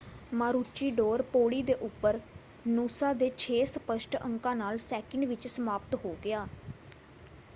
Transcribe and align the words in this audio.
Maroochydore 0.31 1.21
ਪੌੜੀ 1.23 1.61
ਦੇ 1.63 1.73
ਉੱਪਰ 1.81 2.19
ਨੂਸਾ 2.65 3.11
ਦੇ 3.13 3.29
ਛੇ 3.37 3.63
ਸਪਸ਼ਟ 3.67 4.15
ਅੰਕਾਂ 4.17 4.55
ਨਾਲ 4.55 4.77
ਸੈਕਿੰਡ 4.79 5.25
ਵਿੱਚ 5.25 5.47
ਸਮਾਪਤ 5.47 5.95
ਹੋ 6.05 6.15
ਗਿਆ। 6.23 6.45